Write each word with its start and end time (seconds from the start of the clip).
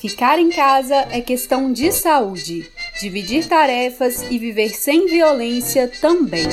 Ficar 0.00 0.38
em 0.38 0.48
casa 0.48 0.94
é 1.10 1.20
questão 1.20 1.70
de 1.70 1.92
saúde. 1.92 2.66
Dividir 2.98 3.46
tarefas 3.46 4.24
e 4.30 4.38
viver 4.38 4.70
sem 4.70 5.06
violência 5.06 5.86
também. 6.00 6.46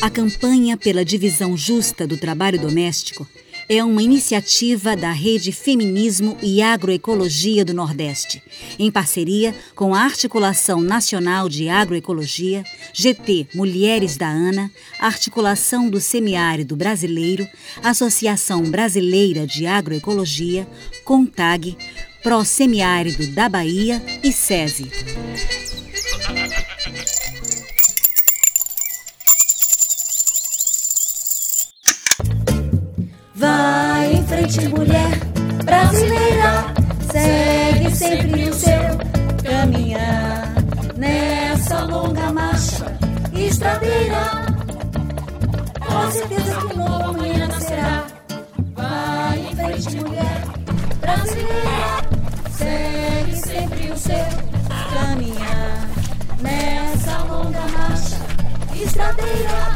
A 0.00 0.08
campanha 0.08 0.76
pela 0.76 1.04
divisão 1.04 1.56
justa 1.56 2.06
do 2.06 2.16
trabalho 2.16 2.60
doméstico 2.60 3.26
é 3.68 3.82
uma 3.82 4.02
iniciativa 4.02 4.96
da 4.96 5.10
Rede 5.10 5.52
Feminismo 5.52 6.36
e 6.42 6.62
Agroecologia 6.62 7.64
do 7.64 7.72
Nordeste, 7.74 8.42
em 8.78 8.90
parceria 8.90 9.54
com 9.74 9.94
a 9.94 10.00
Articulação 10.00 10.80
Nacional 10.80 11.48
de 11.48 11.68
Agroecologia, 11.68 12.64
GT 12.92 13.48
Mulheres 13.54 14.16
da 14.16 14.28
ANA, 14.28 14.70
Articulação 14.98 15.88
do 15.88 16.00
Semiárido 16.00 16.76
Brasileiro, 16.76 17.46
Associação 17.82 18.62
Brasileira 18.62 19.46
de 19.46 19.66
Agroecologia, 19.66 20.66
CONTAG, 21.04 21.76
Pro 22.22 22.44
Semiárido 22.44 23.26
da 23.28 23.48
Bahia 23.48 24.02
e 24.22 24.32
SESI. 24.32 25.63
Frente, 34.44 34.68
mulher 34.68 35.08
brasileira, 35.64 36.66
segue 37.10 37.96
sempre 37.96 38.50
o 38.50 38.52
seu 38.52 39.42
caminhar 39.42 40.52
nessa 40.96 41.84
longa 41.84 42.30
marcha 42.30 42.84
estradeira. 43.32 44.44
Com 45.78 46.10
certeza 46.10 46.56
que 46.56 46.66
um 46.66 46.76
novo 46.76 47.04
amanhã 47.04 47.48
nascerá. 47.48 48.06
Vai 48.74 49.38
em 49.38 49.56
frente, 49.56 49.96
mulher 49.96 50.44
brasileira, 51.00 52.04
segue 52.50 53.36
sempre 53.36 53.92
o 53.92 53.96
seu 53.96 54.26
caminhar 54.92 55.88
nessa 56.42 57.18
longa 57.24 57.60
marcha 57.78 58.18
estradeira. 58.74 59.73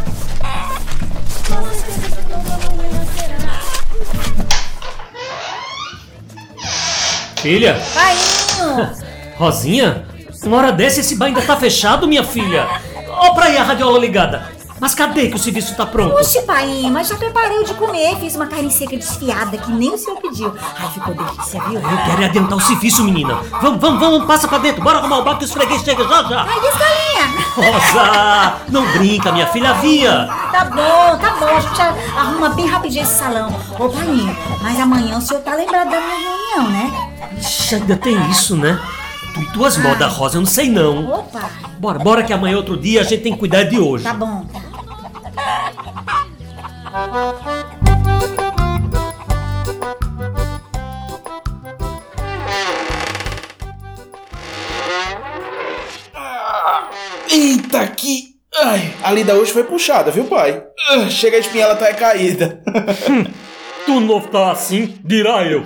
Filha? 7.43 7.81
Painho! 7.95 8.91
Rosinha? 9.37 10.07
Uma 10.45 10.57
hora 10.57 10.73
dessa 10.73 11.01
esse 11.01 11.17
bar 11.17 11.27
ainda 11.27 11.43
tá 11.43 11.57
fechado, 11.57 12.07
minha 12.07 12.25
filha? 12.25 12.67
Ó 13.09 13.35
pra 13.35 13.47
aí 13.47 13.57
a 13.57 13.63
radiola 13.63 13.99
ligada. 13.99 14.59
Mas 14.81 14.95
cadê 14.95 15.29
que 15.29 15.35
o 15.35 15.39
serviço 15.39 15.75
tá 15.75 15.85
pronto? 15.85 16.15
Oxe, 16.15 16.41
pai, 16.43 16.89
mas 16.91 17.09
já 17.09 17.17
preparei 17.17 17.59
o 17.59 17.65
de 17.65 17.75
comer. 17.75 18.17
Fiz 18.17 18.37
uma 18.37 18.47
carne 18.47 18.71
seca 18.71 18.97
desfiada 18.97 19.59
que 19.59 19.71
nem 19.73 19.93
o 19.93 19.99
senhor 19.99 20.21
pediu. 20.21 20.55
Ai, 20.79 20.89
ficou 20.91 21.15
delícia, 21.15 21.61
viu? 21.65 21.81
Eu 21.81 21.99
quero 22.07 22.23
é 22.23 22.27
adiantar 22.27 22.57
o 22.57 22.61
serviço, 22.61 23.03
menina. 23.03 23.35
Vamos, 23.61 23.81
vamos, 23.81 23.99
vamos, 23.99 24.27
passa 24.27 24.47
pra 24.47 24.59
dentro. 24.59 24.83
Bora 24.83 24.99
arrumar 24.99 25.19
o 25.19 25.25
bar 25.25 25.37
que 25.37 25.45
os 25.45 25.53
freguês 25.53 25.83
chegam 25.83 26.09
já 26.09 26.23
já. 26.23 26.43
Ai, 26.43 26.61
desgalinha! 26.61 27.19
Rosa, 27.57 28.55
não 28.69 28.87
brinca, 28.93 29.33
minha 29.33 29.49
filha, 29.49 29.75
via. 29.75 30.29
Tá 30.53 30.65
bom, 30.67 31.19
tá 31.19 31.37
bom. 31.41 31.57
A 31.57 31.61
gente 31.61 31.81
arruma 32.17 32.51
bem 32.51 32.67
rapidinho 32.67 33.03
esse 33.03 33.15
salão. 33.15 33.49
Ô, 33.79 33.89
Painho, 33.89 34.37
mas 34.63 34.79
amanhã 34.79 35.19
o 35.19 35.21
senhor 35.21 35.41
tá 35.41 35.57
lembrado 35.57 35.91
da 35.91 36.01
minha 36.01 36.19
reunião, 36.19 36.71
né? 36.71 37.08
Ixi, 37.37 37.75
ainda 37.77 37.97
tem 37.97 38.17
isso, 38.31 38.57
né? 38.57 38.81
Tu 39.35 39.43
e 39.43 39.47
tuas 39.53 39.77
modas, 39.77 40.13
Rosa, 40.13 40.37
eu 40.37 40.41
não 40.41 40.49
sei 40.49 40.71
não. 40.71 41.11
Opa, 41.11 41.51
Bora, 41.79 41.99
bora 41.99 42.23
que 42.23 42.33
amanhã 42.33 42.55
é 42.55 42.57
outro 42.57 42.77
dia 42.77 43.01
a 43.01 43.05
gente 43.05 43.23
tem 43.23 43.33
que 43.33 43.39
cuidar 43.39 43.65
de 43.65 43.79
hoje. 43.79 44.05
tá 44.05 44.15
bom. 44.15 44.47
Eita, 57.31 57.87
que. 57.89 58.37
Ai, 58.61 58.93
a 59.03 59.13
lida 59.13 59.35
hoje 59.35 59.53
foi 59.53 59.63
puxada, 59.65 60.11
viu, 60.11 60.25
pai? 60.25 60.63
Ah, 60.91 61.09
Chega 61.09 61.37
a 61.37 61.41
espinhela 61.41 61.77
tá 61.77 61.93
caída. 61.95 62.61
Tu 63.87 64.01
não 64.01 64.21
tá 64.21 64.53
assim, 64.53 64.99
dirá 65.05 65.45
eu. 65.45 65.63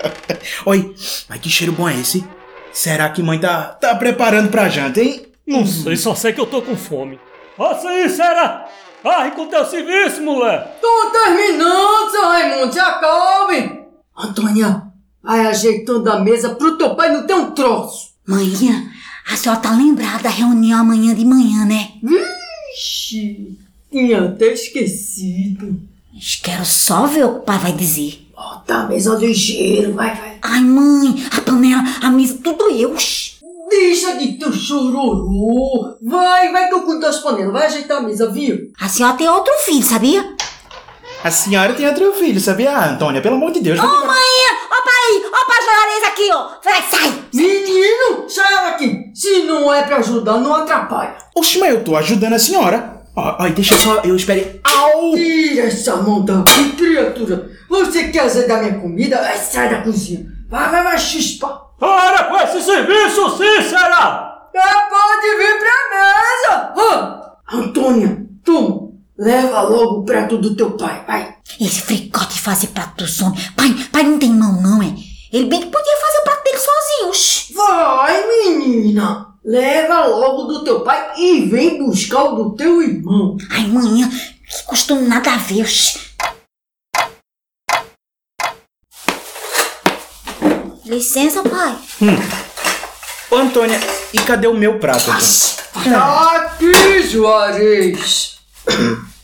Oi, 0.66 0.94
mas 1.28 1.40
que 1.40 1.50
cheiro 1.50 1.72
bom 1.72 1.88
é 1.88 1.98
esse? 1.98 2.24
Será 2.72 3.08
que 3.10 3.22
mãe 3.22 3.38
tá, 3.38 3.64
tá 3.64 3.94
preparando 3.94 4.50
pra 4.50 4.68
janta, 4.68 5.00
hein? 5.00 5.26
Não 5.46 5.66
sei, 5.66 5.96
só 5.96 6.14
sei 6.14 6.32
que 6.32 6.40
eu 6.40 6.46
tô 6.46 6.62
com 6.62 6.76
fome. 6.76 7.18
Faça 7.56 7.88
aí, 7.88 8.08
Sera! 8.08 8.66
Arre 9.04 9.32
com 9.32 9.46
teu 9.46 9.64
serviço, 9.66 10.22
moleque! 10.22 10.80
Tô 10.80 11.10
terminando, 11.10 12.10
seu 12.10 12.22
Raimundo, 12.22 12.72
se 12.72 12.78
acalme! 12.78 13.82
Antônia, 14.16 14.82
vai 15.22 15.46
ajeitando 15.46 16.10
a 16.10 16.20
mesa 16.20 16.54
pro 16.54 16.78
teu 16.78 16.94
pai 16.94 17.12
não 17.12 17.26
ter 17.26 17.34
um 17.34 17.50
troço! 17.50 18.12
Manhã, 18.26 18.90
a 19.30 19.36
senhora 19.36 19.60
tá 19.60 19.72
lembrada 19.72 20.22
da 20.22 20.30
reunião 20.30 20.80
amanhã 20.80 21.14
de 21.14 21.24
manhã, 21.24 21.64
né? 21.64 21.90
Vixe, 22.02 23.58
tinha 23.90 24.26
até 24.26 24.52
esquecido. 24.52 25.80
Quero 26.42 26.64
só 26.64 27.06
ver 27.06 27.24
o 27.24 27.32
que 27.34 27.38
o 27.38 27.42
pai 27.42 27.58
vai 27.58 27.72
dizer. 27.72 28.26
Bota 28.36 28.74
a 28.74 28.82
mesa 28.84 29.14
ligeiro, 29.16 29.94
vai, 29.94 30.14
vai. 30.14 30.38
Ai, 30.42 30.60
mãe, 30.60 31.24
a 31.36 31.40
panela, 31.40 31.82
a 32.02 32.10
mesa, 32.10 32.38
tudo 32.42 32.68
eu. 32.70 32.94
Deixa 33.68 34.16
de 34.16 34.34
teu 34.38 34.52
chororô. 34.52 35.96
Vai, 36.02 36.52
vai 36.52 36.68
que 36.68 36.74
eu 36.74 36.82
cuido 36.82 37.00
das 37.00 37.18
panelas, 37.18 37.52
vai 37.52 37.66
ajeitar 37.66 37.98
a 37.98 38.02
mesa, 38.02 38.30
viu? 38.30 38.70
A 38.80 38.88
senhora 38.88 39.16
tem 39.16 39.28
outro 39.28 39.52
filho, 39.64 39.82
sabia? 39.82 40.36
A 41.24 41.30
senhora 41.30 41.72
tem 41.74 41.86
outro 41.86 42.12
filho, 42.14 42.40
sabia, 42.40 42.76
Antônia? 42.90 43.20
Pelo 43.22 43.36
amor 43.36 43.52
de 43.52 43.60
Deus. 43.60 43.78
Ô, 43.78 43.82
vai 43.82 43.90
ficar- 43.90 44.06
mãe, 44.06 44.16
ó, 44.70 44.84
pai, 44.84 45.30
ó, 45.32 45.46
pai 45.46 45.58
jornalista 45.64 46.08
aqui, 46.08 46.30
ó. 46.32 46.48
Vai, 46.64 46.82
sai. 46.82 47.22
Menino, 47.32 48.28
sai 48.28 48.70
daqui. 48.70 49.10
Se 49.14 49.42
não 49.44 49.72
é 49.72 49.82
pra 49.82 49.96
ajudar, 49.98 50.38
não 50.38 50.54
atrapalha. 50.54 51.16
Oxe, 51.34 51.58
mas 51.58 51.70
eu 51.74 51.84
tô 51.84 51.96
ajudando 51.96 52.32
a 52.34 52.38
senhora. 52.38 53.01
Ó, 53.14 53.36
ó, 53.38 53.48
deixa 53.48 53.76
só, 53.76 54.00
eu 54.04 54.16
espere. 54.16 54.60
Au! 54.64 55.14
Tira 55.14 55.66
essa 55.66 55.96
mão 55.96 56.24
daqui, 56.24 56.72
criatura. 56.76 57.50
Você 57.68 58.08
quer 58.08 58.24
azedar 58.24 58.60
minha 58.62 58.78
comida? 58.78 59.18
Vai, 59.18 59.36
sai 59.36 59.68
da 59.68 59.82
cozinha. 59.82 60.26
Vai, 60.48 60.70
vai, 60.70 60.82
vai, 60.82 60.98
chispa. 60.98 61.48
Para 61.78 62.24
com 62.24 62.36
esse 62.36 62.62
serviço, 62.62 63.36
Cícera! 63.36 64.32
Já 64.54 64.88
pode 64.88 65.36
vir 65.36 65.58
pra 65.58 65.90
mesa! 65.90 66.72
Ah, 66.76 67.32
Antônia, 67.52 68.24
toma, 68.44 68.92
leva 69.18 69.62
logo 69.62 70.00
o 70.00 70.04
prato 70.04 70.38
do 70.38 70.54
teu 70.54 70.72
pai, 70.72 71.02
vai. 71.06 71.34
Esse 71.60 71.82
fricote 71.82 72.40
fazer 72.40 72.68
prato 72.68 73.02
dos 73.02 73.20
homens. 73.20 73.50
Pai, 73.56 73.74
pai 73.90 74.02
não 74.04 74.18
tem 74.18 74.30
mão, 74.30 74.60
não, 74.60 74.82
é? 74.82 74.94
Ele 75.32 75.46
bem 75.46 75.60
que 75.62 75.68
podia 75.68 75.96
fazer 75.96 76.18
o 76.18 76.24
prato 76.24 76.44
dele 76.44 76.58
sozinho. 76.58 77.54
Vai, 77.54 78.26
menina! 78.26 79.28
Leva 79.42 80.04
logo 80.04 80.42
do 80.44 80.62
teu 80.62 80.80
pai 80.80 81.14
e 81.16 81.46
vem 81.46 81.82
buscar 81.82 82.24
o 82.24 82.36
do 82.36 82.54
teu 82.54 82.82
irmão. 82.82 83.38
Ai, 83.50 83.66
manhã, 83.66 84.10
que 84.10 84.62
costume 84.64 85.08
nada 85.08 85.32
a 85.32 85.36
ver. 85.38 85.66
Licença, 90.84 91.42
pai. 91.42 91.78
Ô, 93.30 93.36
Antônia, 93.36 93.80
e 94.12 94.18
cadê 94.18 94.46
o 94.46 94.54
meu 94.54 94.78
prato? 94.78 95.10
Aqui, 95.10 97.02
Juarez! 97.04 98.36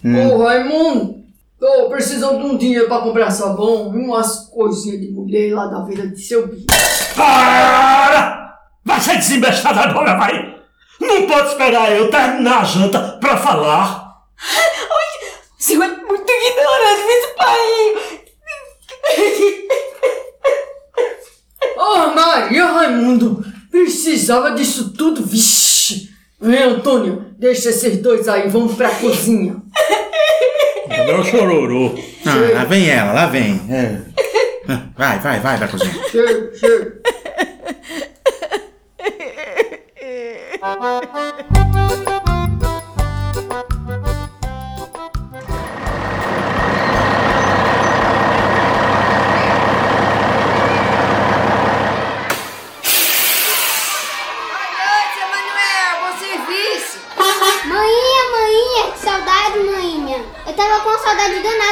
Ô, 0.03 0.43
Raimundo, 0.43 1.18
tô 1.59 1.89
precisando 1.89 2.39
de 2.41 2.47
um 2.47 2.57
dinheiro 2.57 2.87
pra 2.87 3.01
comprar 3.01 3.31
sabão 3.31 3.93
e 3.95 3.99
umas 3.99 4.49
coisinhas 4.49 5.01
de 5.01 5.11
mulher 5.11 5.53
lá 5.53 5.67
da 5.67 5.85
feira 5.85 6.07
de 6.07 6.21
seu 6.21 6.47
bicho. 6.47 6.67
Para! 7.17 8.57
Vai 8.85 9.01
ser 9.01 9.17
desembestada 9.17 9.81
agora, 9.81 10.17
vai! 10.17 10.57
Não 11.01 11.27
pode 11.27 11.49
esperar 11.49 11.93
eu 11.93 12.11
terminar 12.11 12.61
a 12.61 12.65
janta 12.65 13.19
pra 13.21 13.37
falar. 13.37 14.09
O 15.59 15.63
senhor 15.63 15.85
é 15.85 15.89
muito 15.89 16.31
ignorante, 16.31 17.03
esse 17.09 17.35
pai. 17.37 18.19
Oh, 21.77 22.15
Maria 22.15 22.66
Raimundo, 22.66 23.45
precisava 23.71 24.53
disso 24.53 24.93
tudo, 24.93 25.25
vixe! 25.25 26.09
Vem, 26.41 26.63
Antônio, 26.63 27.34
deixa 27.37 27.71
esses 27.71 28.01
dois 28.01 28.28
aí, 28.28 28.49
vamos 28.49 28.77
pra 28.77 28.91
cozinha. 28.91 29.61
Meu 31.09 31.25
chororô. 31.25 31.95
Ah, 32.27 32.53
lá 32.59 32.65
vem 32.65 32.91
ela, 32.91 33.13
lá 33.15 33.27
vem. 33.27 33.59
É. 33.71 33.97
Ah, 34.69 34.83
Vai, 34.95 35.19
vai, 35.21 35.41
vai 35.41 35.57
pra 35.57 35.69
cozinha. 35.69 35.95
Chega, 36.10 36.51
chega. 36.55 36.93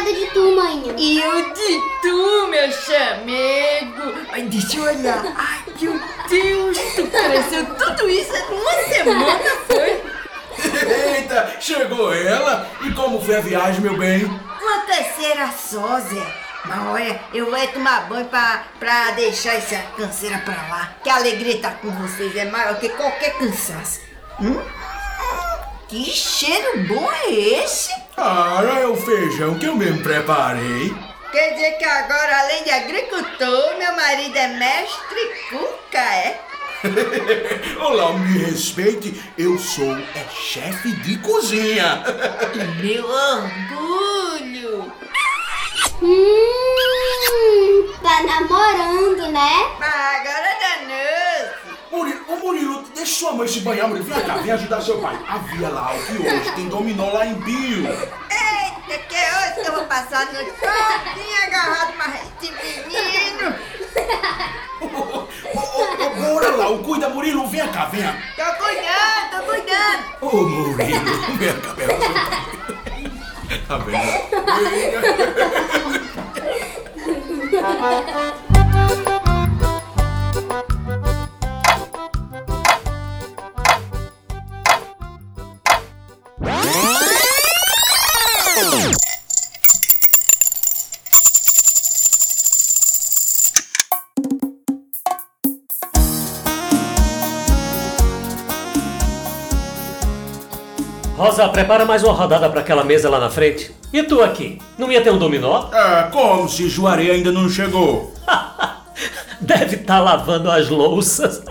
saudade 0.06 0.14
de 0.14 0.26
tu, 0.29 0.55
mãe. 0.55 0.94
E 0.97 1.20
eu 1.20 1.53
de 1.53 1.81
tu, 2.03 2.49
meu 2.49 2.70
chamego. 2.70 4.14
Ai, 4.32 4.43
deixa 4.43 4.76
eu 4.76 4.85
olhar. 4.85 5.25
Ai, 5.37 5.62
meu 5.81 6.00
Deus, 6.29 6.79
tu 6.94 7.06
cresceu 7.08 7.67
tudo 7.75 8.08
isso 8.08 8.32
em 8.35 8.55
uma 8.55 8.73
semana, 8.85 9.50
foi? 9.67 10.03
Eita, 11.17 11.56
chegou 11.61 12.12
ela? 12.14 12.69
E 12.82 12.93
como 12.93 13.20
foi 13.20 13.37
a 13.37 13.41
viagem, 13.41 13.81
meu 13.81 13.97
bem? 13.97 14.25
Uma 14.25 14.81
terceira 14.87 15.50
só, 15.53 16.00
Zé. 16.00 16.47
Mas 16.64 16.87
olha, 16.88 17.20
eu 17.32 17.47
vou 17.47 17.56
é 17.56 17.67
tomar 17.69 18.08
banho 18.08 18.26
pra, 18.26 18.64
pra 18.79 19.12
deixar 19.12 19.55
essa 19.55 19.76
canseira 19.97 20.38
pra 20.38 20.55
lá. 20.69 20.94
Que 21.03 21.11
a 21.11 21.17
alegria 21.17 21.56
estar 21.56 21.79
com 21.79 21.91
vocês 21.91 22.35
é 22.35 22.44
maior 22.47 22.79
que 22.79 22.88
qualquer 22.88 23.38
cansaço. 23.38 24.00
Hum? 24.41 24.61
Que 25.88 26.05
cheiro 26.05 26.85
bom 26.88 27.08
é 27.12 27.31
esse? 27.31 28.06
Ah, 28.19 28.63
é 28.81 28.87
o 28.87 28.97
feijão 28.97 29.59
que 29.59 29.67
eu 29.67 29.77
mesmo 29.77 30.03
preparei. 30.03 30.95
Quer 31.31 31.53
dizer 31.53 31.73
que 31.73 31.85
agora, 31.85 32.41
além 32.41 32.65
de 32.65 32.71
agricultor, 32.71 33.77
meu 33.79 33.95
marido 33.95 34.35
é 34.35 34.49
mestre 34.49 35.35
cuca, 35.51 35.99
é? 35.99 36.41
Olá, 37.79 38.15
me 38.15 38.39
respeite, 38.39 39.23
eu 39.37 39.59
sou 39.59 39.95
é 39.95 40.27
chefe 40.33 40.93
de 40.93 41.19
cozinha. 41.19 42.03
Meu 42.81 43.05
orgulho! 43.05 44.91
Hum, 46.01 47.95
tá 48.03 48.23
namorando, 48.23 49.31
né? 49.31 49.77
Mas 49.79 49.95
agora 49.95 50.57
danou-se. 50.61 51.77
Murilo, 51.91 52.25
ô 52.29 52.37
Murilo, 52.37 52.85
deixa 52.96 53.20
sua 53.20 53.32
mãe 53.32 53.46
se 53.46 53.60
banhar, 53.60 53.87
Murilo. 53.88 54.06
Vem 54.06 54.20
cá, 54.25 54.37
vem 54.38 54.52
ajudar 54.52 54.81
seu 54.81 54.98
pai. 54.98 55.16
Havia 55.28 55.69
lá 55.69 55.94
o 55.94 56.02
que 56.06 56.12
hoje 56.14 56.52
tem 56.56 56.69
dominó 56.69 57.12
lá 57.12 57.26
em 57.26 57.34
Bio. 57.34 57.87
Eita, 57.87 58.98
que 59.06 59.14
hoje 59.14 59.60
que 59.62 59.69
eu 59.69 59.75
vou 59.75 59.84
passar 59.84 60.22
a 60.22 60.32
noite 60.32 60.52
todinha 60.52 61.43
agarrado 61.46 61.96
mais 61.98 62.14
esse 62.43 62.50
menino. 62.52 63.54
Ô, 64.78 64.87
ô, 64.87 65.20
ô, 66.04 66.10
bora 66.10 66.50
lá, 66.50 66.69
o 66.69 66.78
cuida, 66.82 67.08
Murilo, 67.08 67.46
vem 67.48 67.66
cá, 67.69 67.87
vem 67.87 68.02
cá. 68.02 68.14
Tô 68.37 68.44
cuidando, 68.62 69.31
tô 69.31 69.43
cuidando. 69.50 70.04
Ô, 70.20 70.26
Murilo, 70.43 70.76
vem 71.37 71.60
cá, 71.60 71.75
pai. 71.75 71.87
Tá 73.66 73.78
vendo? 73.78 74.06
Rosa, 101.17 101.49
prepara 101.49 101.87
mais 101.87 102.05
uma 102.05 102.13
rodada 102.13 102.47
para 102.51 102.61
aquela 102.61 102.85
mesa 102.85 103.09
lá 103.09 103.19
na 103.19 103.31
frente. 103.31 103.71
E 103.91 104.03
tu 104.03 104.23
aqui? 104.23 104.59
Não 104.77 104.93
ia 104.93 105.01
ter 105.01 105.11
um 105.11 105.17
dominó? 105.17 105.71
Ah, 105.73 106.11
como 106.13 106.47
se 106.47 106.69
Juarez 106.69 107.11
ainda 107.11 107.33
não 107.33 107.49
chegou? 107.49 108.13
Deve 109.41 109.77
estar 109.77 110.01
lavando 110.01 110.51
as 110.51 110.69
louças. 110.69 111.43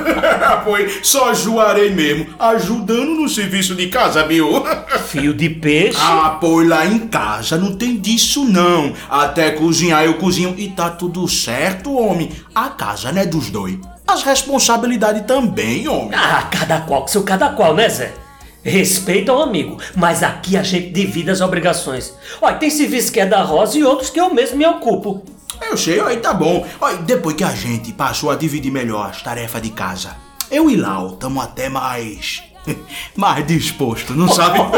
Foi 0.64 0.88
só 1.02 1.34
Juarez 1.34 1.94
mesmo, 1.94 2.28
ajudando 2.38 3.10
no 3.10 3.28
serviço 3.28 3.74
de 3.74 3.88
casa, 3.88 4.26
viu? 4.26 4.64
Fio 5.08 5.34
de 5.34 5.50
peixe? 5.50 5.98
Ah, 6.00 6.38
pois 6.40 6.66
lá 6.66 6.86
em 6.86 7.00
casa 7.00 7.58
não 7.58 7.76
tem 7.76 7.98
disso 7.98 8.46
não. 8.46 8.94
Até 9.10 9.50
cozinhar 9.50 10.02
eu 10.04 10.14
cozinho 10.14 10.54
e 10.56 10.70
tá 10.70 10.88
tudo 10.88 11.28
certo, 11.28 11.94
homem. 11.94 12.30
A 12.54 12.70
casa 12.70 13.12
não 13.12 13.20
é 13.20 13.26
dos 13.26 13.50
dois. 13.50 13.78
As 14.08 14.22
responsabilidades 14.22 15.26
também, 15.26 15.86
homem. 15.88 16.14
Ah, 16.14 16.48
cada 16.50 16.80
qual 16.80 17.02
com 17.02 17.08
seu 17.08 17.22
cada 17.22 17.50
qual, 17.50 17.74
né, 17.74 17.86
Zé? 17.90 18.23
Respeita 18.64 19.30
o 19.30 19.42
amigo, 19.42 19.78
mas 19.94 20.22
aqui 20.22 20.56
a 20.56 20.62
gente 20.62 20.90
divide 20.90 21.30
as 21.30 21.42
obrigações. 21.42 22.14
Olha, 22.40 22.56
tem 22.56 22.70
serviço 22.70 23.12
que 23.12 23.20
é 23.20 23.26
da 23.26 23.42
Rosa 23.42 23.78
e 23.78 23.84
outros 23.84 24.08
que 24.08 24.18
eu 24.18 24.32
mesmo 24.32 24.56
me 24.56 24.66
ocupo. 24.66 25.22
Eu 25.60 25.76
sei, 25.76 26.00
aí 26.00 26.16
tá 26.16 26.32
bom. 26.32 26.66
Olha, 26.80 26.96
depois 26.98 27.36
que 27.36 27.44
a 27.44 27.50
gente 27.50 27.92
passou 27.92 28.30
a 28.30 28.36
dividir 28.36 28.72
melhor 28.72 29.10
as 29.10 29.20
tarefas 29.20 29.60
de 29.60 29.68
casa, 29.68 30.16
eu 30.50 30.70
e 30.70 30.76
Lau 30.76 31.10
estamos 31.10 31.44
até 31.44 31.68
mais. 31.68 32.42
mais 33.14 33.46
disposto, 33.46 34.14
não 34.14 34.28
sabe? 34.28 34.58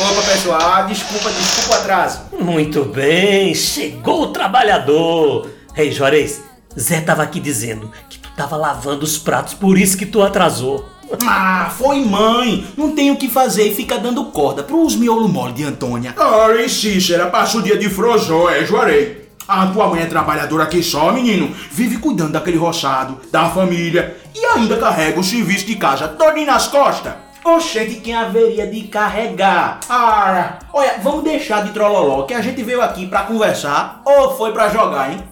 Opa, 0.00 0.22
pessoal, 0.32 0.86
desculpa, 0.86 1.30
desculpa 1.30 1.70
o 1.70 1.74
atraso. 1.80 2.20
Muito 2.40 2.84
bem, 2.86 3.54
chegou 3.54 4.22
o 4.22 4.32
trabalhador. 4.32 5.48
Ei, 5.76 5.92
Juarez, 5.92 6.42
Zé 6.78 7.00
tava 7.00 7.22
aqui 7.22 7.38
dizendo 7.38 7.92
que 8.08 8.19
tava 8.40 8.56
lavando 8.56 9.04
os 9.04 9.18
pratos, 9.18 9.52
por 9.52 9.76
isso 9.76 9.98
que 9.98 10.06
tu 10.06 10.22
atrasou. 10.22 10.88
Ah, 11.28 11.70
foi 11.76 12.02
mãe. 12.02 12.66
Não 12.74 12.92
tem 12.92 13.10
o 13.10 13.16
que 13.16 13.28
fazer 13.28 13.66
e 13.66 13.74
fica 13.74 13.98
dando 13.98 14.24
corda 14.26 14.62
pros 14.62 14.96
miolo 14.96 15.28
mole 15.28 15.52
de 15.52 15.64
Antônia. 15.64 16.14
Ah, 16.16 16.50
e 16.54 16.66
Cícera, 16.68 17.26
passa 17.26 17.58
o 17.58 17.62
dia 17.62 17.76
de 17.76 17.90
frozó, 17.90 18.48
é, 18.48 18.64
Juarez. 18.64 19.18
A 19.46 19.66
tua 19.66 19.88
mãe 19.88 20.02
é 20.02 20.06
trabalhadora 20.06 20.62
aqui 20.62 20.82
só, 20.82 21.12
menino. 21.12 21.54
Vive 21.70 21.98
cuidando 21.98 22.32
daquele 22.32 22.56
roçado, 22.56 23.20
da 23.30 23.50
família 23.50 24.16
e 24.34 24.42
ainda 24.46 24.78
carrega 24.78 25.20
o 25.20 25.24
serviço 25.24 25.66
de 25.66 25.74
casa 25.74 26.08
todinho 26.08 26.46
nas 26.46 26.66
costas. 26.66 27.12
Oxente, 27.44 27.96
quem 27.96 28.14
haveria 28.14 28.66
de 28.66 28.82
carregar? 28.82 29.80
Ah, 29.88 30.60
olha, 30.72 30.94
vamos 31.02 31.24
deixar 31.24 31.64
de 31.64 31.72
trololó, 31.72 32.22
que 32.22 32.32
a 32.34 32.40
gente 32.40 32.62
veio 32.62 32.80
aqui 32.80 33.06
pra 33.06 33.22
conversar 33.22 34.00
ou 34.04 34.36
foi 34.36 34.52
pra 34.52 34.68
jogar, 34.70 35.12
hein? 35.12 35.22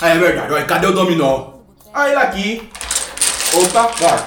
É 0.00 0.16
verdade, 0.16 0.52
olha, 0.52 0.64
cadê 0.64 0.86
o 0.86 0.92
dominó? 0.92 1.57
Ah, 2.00 2.08
ele 2.08 2.16
aqui. 2.16 2.70
Opa, 3.52 3.90
bora. 3.98 4.24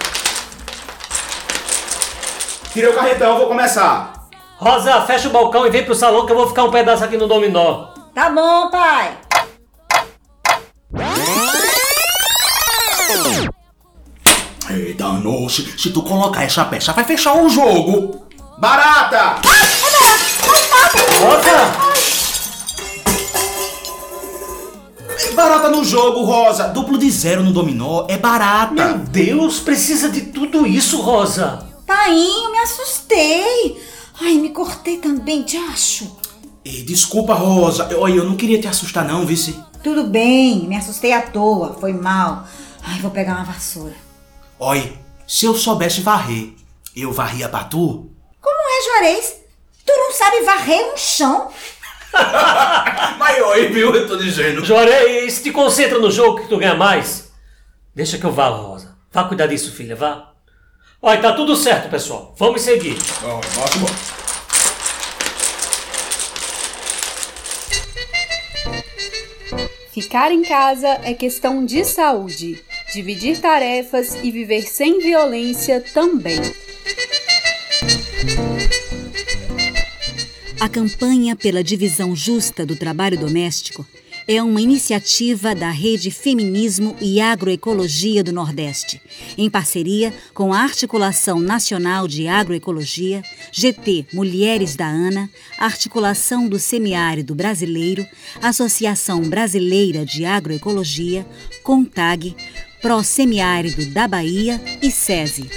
Tirei 2.73 2.89
o 2.89 2.93
carretão, 2.93 3.37
vou 3.37 3.47
começar. 3.47 4.11
Rosa, 4.57 5.01
fecha 5.03 5.29
o 5.29 5.31
balcão 5.31 5.65
e 5.65 5.69
vem 5.69 5.85
pro 5.85 5.95
salão 5.95 6.25
que 6.25 6.33
eu 6.33 6.35
vou 6.35 6.49
ficar 6.49 6.65
um 6.65 6.69
pedaço 6.69 7.05
aqui 7.05 7.15
no 7.15 7.29
dominó. 7.29 7.85
Tá 8.13 8.29
bom, 8.29 8.69
pai. 8.69 9.17
Ei, 14.69 14.93
danou-se. 14.93 15.63
Se 15.79 15.91
tu 15.93 16.03
colocar 16.03 16.43
essa 16.43 16.65
peça, 16.65 16.91
vai 16.91 17.05
fechar 17.05 17.37
o 17.37 17.47
jogo. 17.47 18.27
Barata! 18.57 19.39
Rosa! 21.21 22.20
Barata 25.41 25.69
no 25.69 25.83
jogo, 25.83 26.23
Rosa. 26.23 26.67
Duplo 26.67 26.99
de 26.99 27.09
zero 27.09 27.41
no 27.41 27.51
dominó 27.51 28.05
é 28.07 28.15
barata. 28.15 28.73
Meu 28.73 28.99
Deus, 28.99 29.59
precisa 29.59 30.07
de 30.07 30.21
tudo 30.21 30.67
isso, 30.67 31.01
Rosa. 31.01 31.67
Tainho, 31.83 32.51
me 32.51 32.59
assustei. 32.59 33.83
Ai, 34.21 34.35
me 34.35 34.49
cortei 34.49 34.97
também, 34.97 35.41
te 35.41 35.57
acho. 35.57 36.15
Ei, 36.63 36.83
desculpa, 36.83 37.33
Rosa. 37.33 37.89
Olha, 37.97 38.13
eu 38.13 38.23
não 38.23 38.37
queria 38.37 38.61
te 38.61 38.67
assustar 38.67 39.03
não, 39.03 39.25
vice. 39.25 39.59
Tudo 39.83 40.03
bem, 40.03 40.67
me 40.67 40.77
assustei 40.77 41.11
à 41.11 41.23
toa, 41.23 41.75
foi 41.81 41.91
mal. 41.91 42.45
Ai, 42.83 42.99
vou 42.99 43.09
pegar 43.09 43.37
uma 43.37 43.45
vassoura. 43.45 43.95
Olha, 44.59 44.93
se 45.27 45.47
eu 45.47 45.55
soubesse 45.55 46.01
varrer, 46.01 46.53
eu 46.95 47.11
varria 47.11 47.49
pra 47.49 47.63
tu? 47.63 48.11
Como 48.39 48.55
é, 48.55 48.83
Juarez? 48.85 49.37
Tu 49.83 49.91
não 49.91 50.13
sabe 50.13 50.41
varrer 50.43 50.93
um 50.93 50.95
chão? 50.95 51.49
Mas 53.17 53.40
oi, 53.61 53.67
viu? 53.67 53.93
Eu 53.93 54.07
tô 54.07 54.17
dizendo. 54.17 54.65
Juarez, 54.65 55.41
te 55.41 55.51
concentra 55.51 55.99
no 55.99 56.09
jogo 56.09 56.41
que 56.41 56.47
tu 56.47 56.57
ganha 56.57 56.75
mais. 56.75 57.31
Deixa 57.93 58.17
que 58.17 58.25
eu 58.25 58.31
vá, 58.31 58.47
Rosa. 58.47 58.95
Vá 59.11 59.23
cuidar 59.25 59.47
disso, 59.47 59.71
filha, 59.71 59.95
vá. 59.95 60.31
Olha, 61.01 61.21
tá 61.21 61.33
tudo 61.33 61.55
certo, 61.55 61.89
pessoal. 61.89 62.33
Vamos 62.37 62.61
seguir. 62.61 62.97
Oh, 63.23 63.61
ótimo. 63.61 63.87
Ficar 69.91 70.31
em 70.31 70.41
casa 70.41 70.87
é 71.03 71.13
questão 71.13 71.65
de 71.65 71.83
saúde. 71.83 72.63
Dividir 72.93 73.39
tarefas 73.39 74.15
e 74.23 74.31
viver 74.31 74.63
sem 74.63 74.99
violência 74.99 75.83
também. 75.93 76.39
A 80.61 80.69
campanha 80.69 81.35
pela 81.35 81.63
divisão 81.63 82.15
justa 82.15 82.63
do 82.63 82.75
trabalho 82.75 83.17
doméstico 83.17 83.83
é 84.27 84.43
uma 84.43 84.61
iniciativa 84.61 85.55
da 85.55 85.71
Rede 85.71 86.11
Feminismo 86.11 86.95
e 87.01 87.19
Agroecologia 87.19 88.23
do 88.23 88.31
Nordeste, 88.31 89.01
em 89.35 89.49
parceria 89.49 90.13
com 90.35 90.53
a 90.53 90.59
Articulação 90.59 91.39
Nacional 91.39 92.07
de 92.07 92.27
Agroecologia, 92.27 93.23
GT 93.51 94.05
Mulheres 94.13 94.75
da 94.75 94.85
ANA, 94.85 95.27
Articulação 95.57 96.47
do 96.47 96.59
Semiárido 96.59 97.33
Brasileiro, 97.33 98.05
Associação 98.39 99.21
Brasileira 99.23 100.05
de 100.05 100.25
Agroecologia, 100.25 101.25
CONTAG, 101.63 102.35
Pro 102.83 103.03
Semiárido 103.03 103.83
da 103.87 104.07
Bahia 104.07 104.61
e 104.79 104.91
SESI. 104.91 105.49